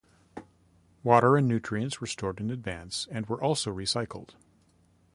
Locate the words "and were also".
3.11-3.71